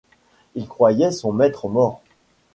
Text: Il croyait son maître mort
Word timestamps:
Il 0.55 0.67
croyait 0.67 1.11
son 1.11 1.31
maître 1.31 1.67
mort 1.67 2.01